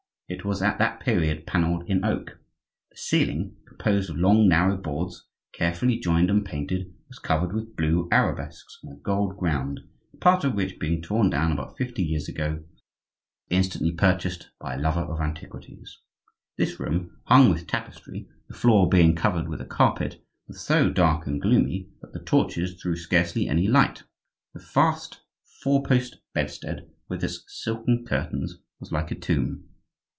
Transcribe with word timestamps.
It 0.33 0.45
was 0.45 0.61
at 0.61 0.77
that 0.77 1.01
period 1.01 1.45
panelled 1.45 1.83
in 1.89 2.05
oak. 2.05 2.39
The 2.89 2.95
ceiling, 2.95 3.57
composed 3.67 4.09
of 4.09 4.15
long, 4.15 4.47
narrow 4.47 4.77
boards 4.77 5.25
carefully 5.51 5.99
joined 5.99 6.29
and 6.29 6.45
painted, 6.45 6.93
was 7.09 7.19
covered 7.19 7.51
with 7.51 7.75
blue 7.75 8.07
arabesques 8.13 8.79
on 8.85 8.93
a 8.93 8.99
gold 8.99 9.35
ground, 9.35 9.81
a 10.13 10.15
part 10.15 10.45
of 10.45 10.53
which 10.53 10.79
being 10.79 11.01
torn 11.01 11.29
down 11.29 11.51
about 11.51 11.75
fifty 11.77 12.01
years 12.01 12.29
ago 12.29 12.63
was 12.71 12.81
instantly 13.49 13.91
purchased 13.91 14.51
by 14.57 14.75
a 14.75 14.79
lover 14.79 15.01
of 15.01 15.19
antiquities. 15.19 15.97
This 16.55 16.79
room, 16.79 17.17
hung 17.25 17.49
with 17.49 17.67
tapestry, 17.67 18.29
the 18.47 18.55
floor 18.55 18.87
being 18.87 19.13
covered 19.15 19.49
with 19.49 19.59
a 19.59 19.65
carpet, 19.65 20.23
was 20.47 20.61
so 20.65 20.89
dark 20.89 21.27
and 21.27 21.41
gloomy 21.41 21.89
that 22.01 22.13
the 22.13 22.23
torches 22.23 22.81
threw 22.81 22.95
scarcely 22.95 23.49
any 23.49 23.67
light. 23.67 24.03
The 24.53 24.61
vast 24.61 25.23
four 25.61 25.83
post 25.83 26.21
bedstead 26.33 26.89
with 27.09 27.21
its 27.21 27.43
silken 27.47 28.05
curtains 28.05 28.59
was 28.79 28.93
like 28.93 29.11
a 29.11 29.15
tomb. 29.15 29.67